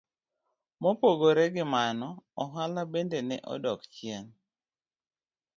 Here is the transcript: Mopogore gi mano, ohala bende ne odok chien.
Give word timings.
Mopogore 0.81 1.45
gi 1.53 1.63
mano, 1.73 2.09
ohala 2.43 2.81
bende 2.91 3.19
ne 3.27 3.37
odok 3.53 3.79
chien. 3.93 4.25